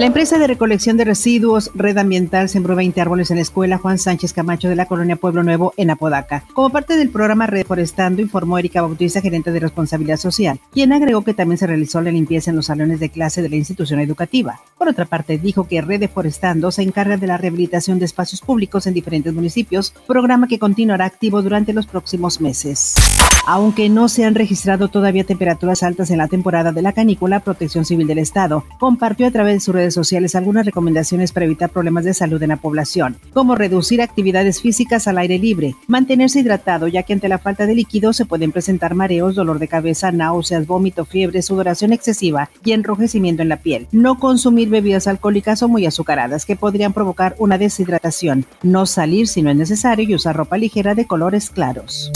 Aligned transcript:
La 0.00 0.06
empresa 0.06 0.38
de 0.38 0.46
recolección 0.46 0.96
de 0.96 1.04
residuos 1.04 1.70
Red 1.74 1.98
Ambiental 1.98 2.48
sembró 2.48 2.74
20 2.74 3.02
árboles 3.02 3.30
en 3.30 3.36
la 3.36 3.42
escuela 3.42 3.76
Juan 3.76 3.98
Sánchez 3.98 4.32
Camacho 4.32 4.70
de 4.70 4.74
la 4.74 4.86
colonia 4.86 5.16
Pueblo 5.16 5.42
Nuevo 5.42 5.74
en 5.76 5.90
Apodaca. 5.90 6.42
Como 6.54 6.70
parte 6.70 6.96
del 6.96 7.10
programa 7.10 7.46
Reforestando, 7.46 8.22
informó 8.22 8.56
Erika 8.56 8.80
Bautista, 8.80 9.20
gerente 9.20 9.52
de 9.52 9.60
responsabilidad 9.60 10.16
social, 10.16 10.58
quien 10.72 10.94
agregó 10.94 11.20
que 11.20 11.34
también 11.34 11.58
se 11.58 11.66
realizó 11.66 12.00
la 12.00 12.12
limpieza 12.12 12.48
en 12.48 12.56
los 12.56 12.64
salones 12.64 12.98
de 12.98 13.10
clase 13.10 13.42
de 13.42 13.50
la 13.50 13.56
institución 13.56 14.00
educativa. 14.00 14.62
Por 14.78 14.88
otra 14.88 15.04
parte, 15.04 15.36
dijo 15.36 15.68
que 15.68 15.82
Reforestando 15.82 16.70
se 16.70 16.80
encarga 16.80 17.18
de 17.18 17.26
la 17.26 17.36
rehabilitación 17.36 17.98
de 17.98 18.06
espacios 18.06 18.40
públicos 18.40 18.86
en 18.86 18.94
diferentes 18.94 19.34
municipios, 19.34 19.92
programa 20.06 20.48
que 20.48 20.58
continuará 20.58 21.04
activo 21.04 21.42
durante 21.42 21.74
los 21.74 21.86
próximos 21.86 22.40
meses. 22.40 22.94
Aunque 23.52 23.88
no 23.88 24.08
se 24.08 24.24
han 24.24 24.36
registrado 24.36 24.86
todavía 24.86 25.24
temperaturas 25.24 25.82
altas 25.82 26.12
en 26.12 26.18
la 26.18 26.28
temporada 26.28 26.70
de 26.70 26.82
la 26.82 26.92
canícula, 26.92 27.40
Protección 27.40 27.84
Civil 27.84 28.06
del 28.06 28.20
Estado 28.20 28.62
compartió 28.78 29.26
a 29.26 29.32
través 29.32 29.54
de 29.54 29.60
sus 29.60 29.74
redes 29.74 29.92
sociales 29.92 30.36
algunas 30.36 30.64
recomendaciones 30.64 31.32
para 31.32 31.46
evitar 31.46 31.68
problemas 31.68 32.04
de 32.04 32.14
salud 32.14 32.40
en 32.44 32.50
la 32.50 32.58
población, 32.58 33.16
como 33.34 33.56
reducir 33.56 34.02
actividades 34.02 34.60
físicas 34.60 35.08
al 35.08 35.18
aire 35.18 35.36
libre, 35.40 35.74
mantenerse 35.88 36.38
hidratado, 36.38 36.86
ya 36.86 37.02
que 37.02 37.12
ante 37.12 37.26
la 37.26 37.38
falta 37.38 37.66
de 37.66 37.74
líquido 37.74 38.12
se 38.12 38.24
pueden 38.24 38.52
presentar 38.52 38.94
mareos, 38.94 39.34
dolor 39.34 39.58
de 39.58 39.66
cabeza, 39.66 40.12
náuseas, 40.12 40.68
vómito, 40.68 41.04
fiebre, 41.04 41.42
sudoración 41.42 41.92
excesiva 41.92 42.50
y 42.64 42.70
enrojecimiento 42.70 43.42
en 43.42 43.48
la 43.48 43.56
piel. 43.56 43.88
No 43.90 44.20
consumir 44.20 44.68
bebidas 44.68 45.08
alcohólicas 45.08 45.60
o 45.64 45.68
muy 45.68 45.86
azucaradas 45.86 46.46
que 46.46 46.54
podrían 46.54 46.92
provocar 46.92 47.34
una 47.40 47.58
deshidratación. 47.58 48.46
No 48.62 48.86
salir 48.86 49.26
si 49.26 49.42
no 49.42 49.50
es 49.50 49.56
necesario 49.56 50.08
y 50.08 50.14
usar 50.14 50.36
ropa 50.36 50.56
ligera 50.56 50.94
de 50.94 51.08
colores 51.08 51.50
claros. 51.50 52.12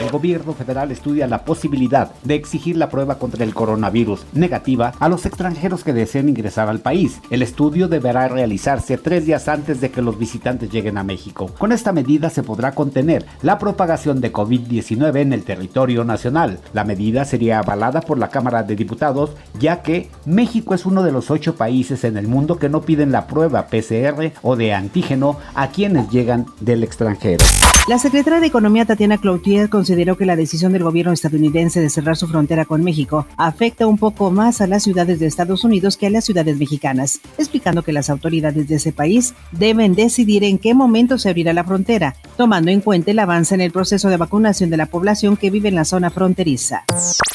El 0.00 0.10
gobierno 0.10 0.54
federal 0.54 0.90
estudia 0.90 1.28
la 1.28 1.44
posibilidad 1.44 2.10
de 2.24 2.34
exigir 2.34 2.76
la 2.76 2.88
prueba 2.88 3.18
contra 3.18 3.44
el 3.44 3.54
coronavirus 3.54 4.26
negativa 4.32 4.92
a 4.98 5.08
los 5.08 5.24
extranjeros 5.24 5.84
que 5.84 5.92
deseen 5.92 6.28
ingresar 6.28 6.68
al 6.68 6.80
país. 6.80 7.20
El 7.30 7.42
estudio 7.42 7.86
deberá 7.86 8.26
realizarse 8.26 8.98
tres 8.98 9.24
días 9.24 9.46
antes 9.48 9.80
de 9.80 9.90
que 9.90 10.02
los 10.02 10.18
visitantes 10.18 10.70
lleguen 10.70 10.98
a 10.98 11.04
México. 11.04 11.50
Con 11.58 11.70
esta 11.70 11.92
medida 11.92 12.28
se 12.28 12.42
podrá 12.42 12.72
contener 12.72 13.24
la 13.42 13.58
propagación 13.58 14.20
de 14.20 14.32
COVID-19 14.32 15.20
en 15.20 15.32
el 15.32 15.44
territorio 15.44 16.02
nacional. 16.04 16.58
La 16.72 16.84
medida 16.84 17.24
sería 17.24 17.60
avalada 17.60 18.00
por 18.00 18.18
la 18.18 18.30
Cámara 18.30 18.64
de 18.64 18.74
Diputados, 18.74 19.30
ya 19.60 19.82
que 19.82 20.10
México 20.26 20.74
es 20.74 20.86
uno 20.86 21.04
de 21.04 21.12
los 21.12 21.30
ocho 21.30 21.54
países 21.54 22.02
en 22.02 22.16
el 22.16 22.26
mundo 22.26 22.58
que 22.58 22.68
no 22.68 22.82
piden 22.82 23.12
la 23.12 23.28
prueba 23.28 23.68
PCR 23.68 24.32
o 24.42 24.56
de 24.56 24.74
antígeno 24.74 25.38
a 25.54 25.68
quienes 25.68 26.10
llegan 26.10 26.46
del 26.60 26.82
extranjero. 26.82 27.44
La 27.86 27.98
secretaria 27.98 28.40
de 28.40 28.46
Economía 28.46 28.86
Tatiana 28.86 29.18
Cloutier 29.18 29.68
consideró 29.84 30.16
que 30.16 30.24
la 30.24 30.34
decisión 30.34 30.72
del 30.72 30.82
gobierno 30.82 31.12
estadounidense 31.12 31.78
de 31.78 31.90
cerrar 31.90 32.16
su 32.16 32.26
frontera 32.26 32.64
con 32.64 32.82
México 32.82 33.26
afecta 33.36 33.86
un 33.86 33.98
poco 33.98 34.30
más 34.30 34.62
a 34.62 34.66
las 34.66 34.82
ciudades 34.82 35.18
de 35.18 35.26
Estados 35.26 35.62
Unidos 35.62 35.98
que 35.98 36.06
a 36.06 36.10
las 36.10 36.24
ciudades 36.24 36.56
mexicanas, 36.56 37.20
explicando 37.36 37.82
que 37.82 37.92
las 37.92 38.08
autoridades 38.08 38.66
de 38.66 38.76
ese 38.76 38.92
país 38.92 39.34
deben 39.52 39.94
decidir 39.94 40.42
en 40.42 40.56
qué 40.56 40.72
momento 40.72 41.18
se 41.18 41.28
abrirá 41.28 41.52
la 41.52 41.64
frontera, 41.64 42.16
tomando 42.38 42.70
en 42.70 42.80
cuenta 42.80 43.10
el 43.10 43.18
avance 43.18 43.54
en 43.54 43.60
el 43.60 43.72
proceso 43.72 44.08
de 44.08 44.16
vacunación 44.16 44.70
de 44.70 44.78
la 44.78 44.86
población 44.86 45.36
que 45.36 45.50
vive 45.50 45.68
en 45.68 45.74
la 45.74 45.84
zona 45.84 46.08
fronteriza. 46.08 46.84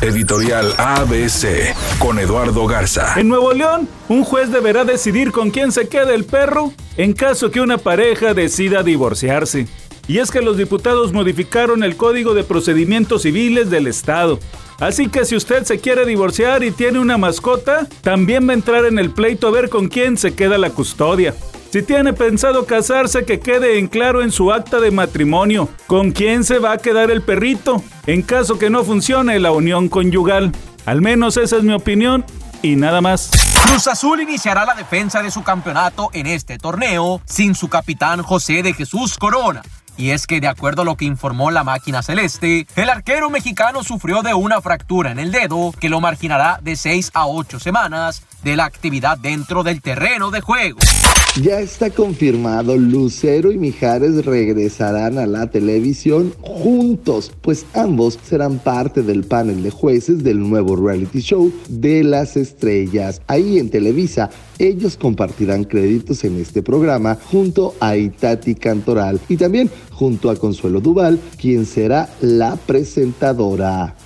Editorial 0.00 0.74
ABC 0.78 1.76
con 2.00 2.18
Eduardo 2.18 2.66
Garza. 2.66 3.20
En 3.20 3.28
Nuevo 3.28 3.52
León, 3.52 3.88
un 4.08 4.24
juez 4.24 4.50
deberá 4.50 4.84
decidir 4.84 5.30
con 5.30 5.52
quién 5.52 5.70
se 5.70 5.86
queda 5.86 6.12
el 6.12 6.24
perro 6.24 6.72
en 6.96 7.12
caso 7.12 7.52
que 7.52 7.60
una 7.60 7.78
pareja 7.78 8.34
decida 8.34 8.82
divorciarse. 8.82 9.68
Y 10.08 10.18
es 10.18 10.30
que 10.30 10.42
los 10.42 10.56
diputados 10.56 11.12
modificaron 11.12 11.84
el 11.84 11.96
Código 11.96 12.34
de 12.34 12.44
Procedimientos 12.44 13.22
Civiles 13.22 13.70
del 13.70 13.86
Estado. 13.86 14.38
Así 14.80 15.08
que 15.08 15.24
si 15.24 15.36
usted 15.36 15.64
se 15.64 15.78
quiere 15.78 16.04
divorciar 16.04 16.64
y 16.64 16.72
tiene 16.72 16.98
una 16.98 17.16
mascota, 17.16 17.86
también 18.00 18.48
va 18.48 18.52
a 18.52 18.54
entrar 18.54 18.84
en 18.84 18.98
el 18.98 19.10
pleito 19.10 19.46
a 19.46 19.52
ver 19.52 19.68
con 19.68 19.88
quién 19.88 20.16
se 20.16 20.34
queda 20.34 20.58
la 20.58 20.70
custodia. 20.70 21.34
Si 21.70 21.82
tiene 21.82 22.12
pensado 22.12 22.66
casarse, 22.66 23.24
que 23.24 23.40
quede 23.40 23.78
en 23.78 23.86
claro 23.86 24.22
en 24.22 24.30
su 24.30 24.52
acta 24.52 24.80
de 24.80 24.90
matrimonio 24.90 25.68
con 25.86 26.10
quién 26.10 26.44
se 26.44 26.58
va 26.58 26.72
a 26.72 26.78
quedar 26.78 27.10
el 27.10 27.22
perrito, 27.22 27.82
en 28.06 28.22
caso 28.22 28.58
que 28.58 28.68
no 28.68 28.84
funcione 28.84 29.38
la 29.38 29.52
unión 29.52 29.88
conyugal. 29.88 30.52
Al 30.84 31.00
menos 31.00 31.36
esa 31.36 31.56
es 31.56 31.62
mi 31.62 31.72
opinión 31.72 32.26
y 32.60 32.76
nada 32.76 33.00
más. 33.00 33.30
Cruz 33.64 33.86
Azul 33.86 34.20
iniciará 34.20 34.66
la 34.66 34.74
defensa 34.74 35.22
de 35.22 35.30
su 35.30 35.42
campeonato 35.42 36.10
en 36.12 36.26
este 36.26 36.58
torneo 36.58 37.22
sin 37.24 37.54
su 37.54 37.68
capitán 37.68 38.22
José 38.22 38.62
de 38.62 38.74
Jesús 38.74 39.16
Corona. 39.16 39.62
Y 39.96 40.10
es 40.10 40.26
que 40.26 40.40
de 40.40 40.48
acuerdo 40.48 40.82
a 40.82 40.84
lo 40.84 40.96
que 40.96 41.04
informó 41.04 41.50
la 41.50 41.64
máquina 41.64 42.02
celeste, 42.02 42.66
el 42.76 42.90
arquero 42.90 43.30
mexicano 43.30 43.84
sufrió 43.84 44.22
de 44.22 44.34
una 44.34 44.60
fractura 44.60 45.12
en 45.12 45.18
el 45.18 45.32
dedo 45.32 45.72
que 45.78 45.88
lo 45.88 46.00
marginará 46.00 46.58
de 46.62 46.76
6 46.76 47.10
a 47.14 47.26
8 47.26 47.60
semanas 47.60 48.22
de 48.42 48.56
la 48.56 48.64
actividad 48.64 49.18
dentro 49.18 49.62
del 49.62 49.80
terreno 49.80 50.30
de 50.30 50.40
juego. 50.40 50.78
Ya 51.40 51.60
está 51.60 51.88
confirmado, 51.88 52.76
Lucero 52.76 53.52
y 53.52 53.56
Mijares 53.56 54.26
regresarán 54.26 55.18
a 55.18 55.26
la 55.26 55.50
televisión 55.50 56.34
juntos, 56.42 57.32
pues 57.40 57.64
ambos 57.72 58.18
serán 58.22 58.58
parte 58.58 59.02
del 59.02 59.24
panel 59.24 59.62
de 59.62 59.70
jueces 59.70 60.22
del 60.22 60.40
nuevo 60.40 60.76
reality 60.76 61.20
show 61.20 61.50
de 61.70 62.04
las 62.04 62.36
estrellas. 62.36 63.22
Ahí 63.28 63.58
en 63.58 63.70
Televisa, 63.70 64.28
ellos 64.58 64.98
compartirán 64.98 65.64
créditos 65.64 66.22
en 66.24 66.38
este 66.38 66.62
programa 66.62 67.16
junto 67.30 67.74
a 67.80 67.96
Itati 67.96 68.54
Cantoral 68.54 69.18
y 69.30 69.38
también 69.38 69.70
junto 69.90 70.28
a 70.28 70.36
Consuelo 70.36 70.82
Duval, 70.82 71.18
quien 71.40 71.64
será 71.64 72.10
la 72.20 72.56
presentadora. 72.56 73.96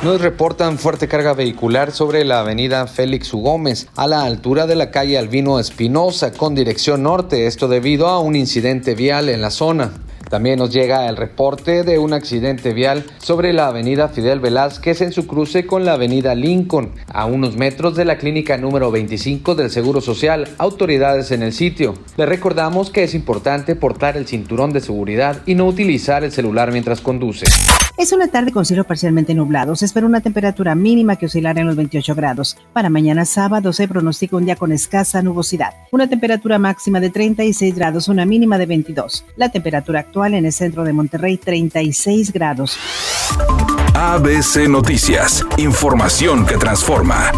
Nos 0.00 0.20
reportan 0.20 0.78
fuerte 0.78 1.08
carga 1.08 1.34
vehicular 1.34 1.90
sobre 1.90 2.24
la 2.24 2.38
avenida 2.38 2.86
Félix 2.86 3.34
U. 3.34 3.40
Gómez, 3.40 3.88
a 3.96 4.06
la 4.06 4.22
altura 4.22 4.68
de 4.68 4.76
la 4.76 4.92
calle 4.92 5.18
Albino 5.18 5.58
Espinosa, 5.58 6.32
con 6.32 6.54
dirección 6.54 7.02
norte, 7.02 7.48
esto 7.48 7.66
debido 7.66 8.06
a 8.06 8.20
un 8.20 8.36
incidente 8.36 8.94
vial 8.94 9.28
en 9.28 9.42
la 9.42 9.50
zona. 9.50 9.90
También 10.28 10.58
nos 10.58 10.72
llega 10.72 11.08
el 11.08 11.16
reporte 11.16 11.84
de 11.84 11.98
un 11.98 12.12
accidente 12.12 12.72
vial 12.74 13.04
sobre 13.18 13.52
la 13.52 13.68
avenida 13.68 14.08
Fidel 14.08 14.40
Velázquez 14.40 15.00
en 15.00 15.12
su 15.12 15.26
cruce 15.26 15.66
con 15.66 15.84
la 15.84 15.94
avenida 15.94 16.34
Lincoln, 16.34 16.92
a 17.12 17.26
unos 17.26 17.56
metros 17.56 17.96
de 17.96 18.04
la 18.04 18.18
clínica 18.18 18.56
número 18.58 18.90
25 18.90 19.54
del 19.54 19.70
Seguro 19.70 20.00
Social, 20.00 20.48
autoridades 20.58 21.30
en 21.30 21.42
el 21.42 21.52
sitio. 21.52 21.94
Le 22.16 22.26
recordamos 22.26 22.90
que 22.90 23.04
es 23.04 23.14
importante 23.14 23.76
portar 23.76 24.16
el 24.16 24.26
cinturón 24.26 24.72
de 24.72 24.80
seguridad 24.80 25.42
y 25.46 25.54
no 25.54 25.66
utilizar 25.66 26.24
el 26.24 26.32
celular 26.32 26.72
mientras 26.72 27.00
conduce. 27.00 27.46
Es 27.98 28.12
una 28.12 28.28
tarde 28.28 28.52
con 28.52 28.64
cielo 28.64 28.84
parcialmente 28.84 29.34
nublado. 29.34 29.74
Se 29.74 29.84
espera 29.84 30.06
una 30.06 30.20
temperatura 30.20 30.76
mínima 30.76 31.16
que 31.16 31.26
oscilará 31.26 31.60
en 31.60 31.66
los 31.66 31.74
28 31.74 32.14
grados. 32.14 32.56
Para 32.72 32.90
mañana 32.90 33.24
sábado 33.24 33.72
se 33.72 33.88
pronostica 33.88 34.36
un 34.36 34.44
día 34.44 34.54
con 34.54 34.70
escasa 34.70 35.20
nubosidad. 35.20 35.74
Una 35.90 36.08
temperatura 36.08 36.60
máxima 36.60 37.00
de 37.00 37.10
36 37.10 37.74
grados, 37.74 38.06
una 38.06 38.24
mínima 38.24 38.56
de 38.56 38.66
22. 38.66 39.24
La 39.34 39.48
temperatura 39.48 40.04
en 40.26 40.46
el 40.46 40.52
centro 40.52 40.84
de 40.84 40.92
Monterrey 40.92 41.36
36 41.36 42.32
grados. 42.32 42.78
ABC 43.94 44.68
Noticias. 44.68 45.44
Información 45.56 46.46
que 46.46 46.56
transforma. 46.56 47.32